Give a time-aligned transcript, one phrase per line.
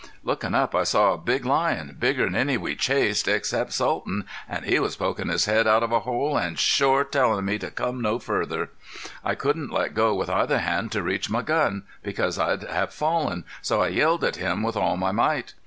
[0.23, 4.79] Looking up I saw a big lion, bigger'n any we chased except Sultan, an' he
[4.79, 8.17] was pokin' his head out of a hole, an' shore telling me to come no
[8.17, 8.71] further.
[9.23, 13.43] I couldn't let go with either hand to reach my gun, because I'd have fallen,
[13.61, 15.53] so I yelled at him with all my might.